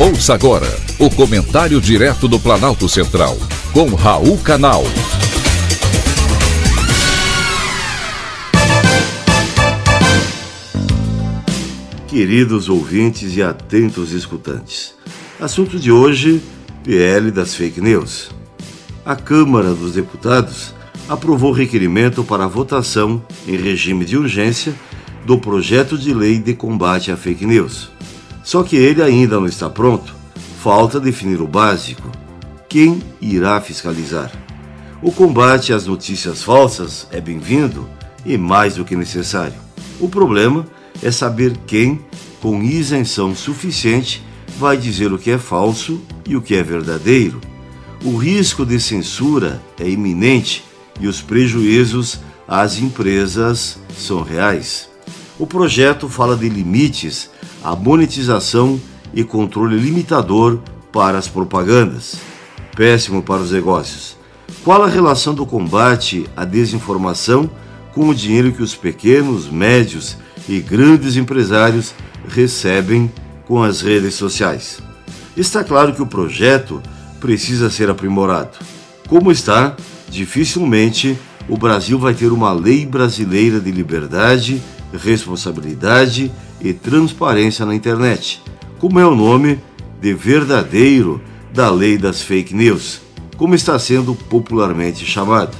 Ouça 0.00 0.32
agora 0.32 0.68
o 0.96 1.10
comentário 1.10 1.80
direto 1.80 2.28
do 2.28 2.38
Planalto 2.38 2.88
Central, 2.88 3.36
com 3.72 3.96
Raul 3.96 4.38
Canal. 4.38 4.84
Queridos 12.06 12.68
ouvintes 12.68 13.34
e 13.36 13.42
atentos 13.42 14.12
escutantes, 14.12 14.94
assunto 15.40 15.80
de 15.80 15.90
hoje: 15.90 16.40
PL 16.84 17.32
das 17.32 17.56
fake 17.56 17.80
news. 17.80 18.30
A 19.04 19.16
Câmara 19.16 19.74
dos 19.74 19.94
Deputados 19.94 20.72
aprovou 21.08 21.50
requerimento 21.50 22.22
para 22.22 22.46
votação 22.46 23.20
em 23.48 23.56
regime 23.56 24.04
de 24.04 24.16
urgência 24.16 24.72
do 25.26 25.36
projeto 25.38 25.98
de 25.98 26.14
lei 26.14 26.38
de 26.38 26.54
combate 26.54 27.10
à 27.10 27.16
fake 27.16 27.44
news. 27.44 27.90
Só 28.48 28.62
que 28.62 28.76
ele 28.76 29.02
ainda 29.02 29.38
não 29.38 29.44
está 29.44 29.68
pronto. 29.68 30.14
Falta 30.62 30.98
definir 30.98 31.38
o 31.42 31.46
básico. 31.46 32.10
Quem 32.66 33.02
irá 33.20 33.60
fiscalizar? 33.60 34.32
O 35.02 35.12
combate 35.12 35.70
às 35.70 35.86
notícias 35.86 36.42
falsas 36.42 37.06
é 37.10 37.20
bem-vindo 37.20 37.86
e 38.24 38.38
mais 38.38 38.76
do 38.76 38.86
que 38.86 38.96
necessário. 38.96 39.52
O 40.00 40.08
problema 40.08 40.66
é 41.02 41.10
saber 41.10 41.58
quem, 41.66 42.00
com 42.40 42.62
isenção 42.62 43.34
suficiente, 43.34 44.24
vai 44.58 44.78
dizer 44.78 45.12
o 45.12 45.18
que 45.18 45.30
é 45.30 45.36
falso 45.36 46.00
e 46.26 46.34
o 46.34 46.40
que 46.40 46.54
é 46.54 46.62
verdadeiro. 46.62 47.42
O 48.02 48.16
risco 48.16 48.64
de 48.64 48.80
censura 48.80 49.60
é 49.78 49.86
iminente 49.86 50.64
e 50.98 51.06
os 51.06 51.20
prejuízos 51.20 52.18
às 52.48 52.78
empresas 52.78 53.78
são 53.94 54.22
reais. 54.22 54.88
O 55.38 55.46
projeto 55.46 56.08
fala 56.08 56.34
de 56.34 56.48
limites 56.48 57.28
à 57.62 57.74
monetização 57.74 58.80
e 59.12 59.24
controle 59.24 59.78
limitador 59.78 60.58
para 60.92 61.18
as 61.18 61.28
propagandas. 61.28 62.16
Péssimo 62.76 63.22
para 63.22 63.42
os 63.42 63.50
negócios. 63.50 64.16
Qual 64.64 64.82
a 64.82 64.88
relação 64.88 65.34
do 65.34 65.46
combate 65.46 66.28
à 66.36 66.44
desinformação 66.44 67.50
com 67.92 68.08
o 68.08 68.14
dinheiro 68.14 68.52
que 68.52 68.62
os 68.62 68.74
pequenos, 68.74 69.48
médios 69.48 70.16
e 70.48 70.60
grandes 70.60 71.16
empresários 71.16 71.94
recebem 72.28 73.10
com 73.46 73.62
as 73.62 73.80
redes 73.80 74.14
sociais? 74.14 74.80
Está 75.36 75.64
claro 75.64 75.94
que 75.94 76.02
o 76.02 76.06
projeto 76.06 76.82
precisa 77.20 77.70
ser 77.70 77.90
aprimorado. 77.90 78.58
Como 79.08 79.32
está, 79.32 79.76
dificilmente 80.08 81.18
o 81.48 81.56
Brasil 81.56 81.98
vai 81.98 82.12
ter 82.12 82.30
uma 82.30 82.52
lei 82.52 82.84
brasileira 82.84 83.58
de 83.58 83.70
liberdade 83.70 84.62
responsabilidade 84.92 86.30
e 86.60 86.72
transparência 86.72 87.64
na 87.64 87.74
internet, 87.74 88.42
como 88.78 88.98
é 88.98 89.06
o 89.06 89.14
nome 89.14 89.60
de 90.00 90.14
verdadeiro 90.14 91.20
da 91.52 91.70
lei 91.70 91.98
das 91.98 92.22
fake 92.22 92.54
news, 92.54 93.00
como 93.36 93.54
está 93.54 93.78
sendo 93.78 94.14
popularmente 94.14 95.04
chamada. 95.04 95.52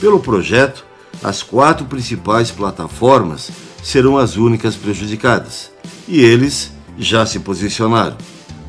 Pelo 0.00 0.20
projeto, 0.20 0.84
as 1.22 1.42
quatro 1.42 1.86
principais 1.86 2.50
plataformas 2.50 3.50
serão 3.82 4.16
as 4.16 4.36
únicas 4.36 4.76
prejudicadas, 4.76 5.70
e 6.06 6.20
eles 6.20 6.72
já 6.98 7.26
se 7.26 7.38
posicionaram. 7.40 8.16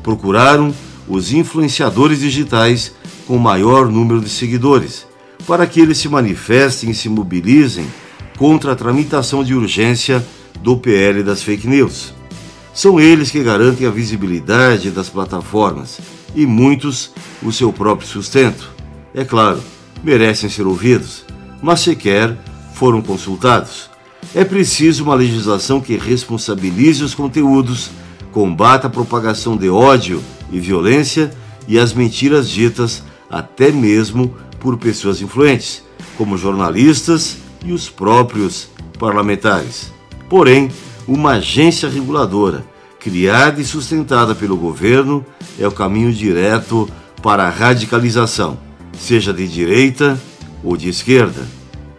Procuraram 0.02 0.74
os 1.08 1.32
influenciadores 1.32 2.20
digitais 2.20 2.92
com 3.26 3.38
maior 3.38 3.88
número 3.88 4.20
de 4.20 4.28
seguidores, 4.28 5.06
para 5.46 5.66
que 5.66 5.80
eles 5.80 5.98
se 5.98 6.08
manifestem 6.08 6.90
e 6.90 6.94
se 6.94 7.08
mobilizem 7.08 7.86
contra 8.40 8.72
a 8.72 8.74
tramitação 8.74 9.44
de 9.44 9.54
urgência 9.54 10.26
do 10.62 10.74
PL 10.74 11.22
das 11.22 11.42
fake 11.42 11.68
news. 11.68 12.14
São 12.72 12.98
eles 12.98 13.30
que 13.30 13.42
garantem 13.42 13.86
a 13.86 13.90
visibilidade 13.90 14.90
das 14.90 15.10
plataformas 15.10 16.00
e 16.34 16.46
muitos 16.46 17.12
o 17.42 17.52
seu 17.52 17.70
próprio 17.70 18.08
sustento. 18.08 18.70
É 19.14 19.26
claro, 19.26 19.60
merecem 20.02 20.48
ser 20.48 20.66
ouvidos, 20.66 21.26
mas 21.60 21.80
sequer 21.80 22.34
foram 22.72 23.02
consultados. 23.02 23.90
É 24.34 24.42
preciso 24.42 25.04
uma 25.04 25.14
legislação 25.14 25.78
que 25.78 25.98
responsabilize 25.98 27.04
os 27.04 27.12
conteúdos, 27.12 27.90
combata 28.32 28.86
a 28.86 28.90
propagação 28.90 29.54
de 29.54 29.68
ódio 29.68 30.24
e 30.50 30.58
violência 30.58 31.30
e 31.68 31.78
as 31.78 31.92
mentiras 31.92 32.48
ditas 32.48 33.02
até 33.28 33.70
mesmo 33.70 34.34
por 34.58 34.78
pessoas 34.78 35.20
influentes, 35.20 35.84
como 36.16 36.38
jornalistas 36.38 37.36
e 37.64 37.72
os 37.72 37.88
próprios 37.88 38.68
parlamentares. 38.98 39.92
Porém, 40.28 40.70
uma 41.06 41.32
agência 41.32 41.88
reguladora, 41.88 42.64
criada 42.98 43.60
e 43.60 43.64
sustentada 43.64 44.34
pelo 44.34 44.56
governo, 44.56 45.24
é 45.58 45.66
o 45.66 45.72
caminho 45.72 46.12
direto 46.12 46.88
para 47.22 47.44
a 47.44 47.50
radicalização, 47.50 48.58
seja 48.98 49.32
de 49.32 49.48
direita 49.48 50.20
ou 50.62 50.76
de 50.76 50.88
esquerda. 50.88 51.46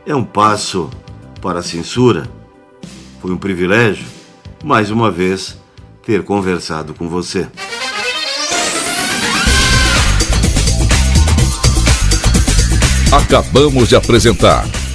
É 0.06 0.16
um 0.16 0.24
passo 0.24 0.90
para 1.42 1.60
a 1.60 1.64
censura. 1.64 2.30
Foi 3.22 3.32
um 3.32 3.38
privilégio, 3.38 4.06
mais 4.64 4.90
uma 4.90 5.12
vez, 5.12 5.58
ter 6.06 6.24
conversado 6.24 6.94
com 6.94 7.08
você. 7.08 7.48
Acabamos 13.12 13.90
de 13.90 13.96
apresentar 13.96 14.66